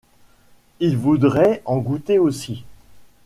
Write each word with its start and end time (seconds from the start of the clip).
Il 0.79 0.97
voudrait 0.97 1.61
en 1.65 1.77
goûter 1.77 2.17
aussi! 2.17 2.65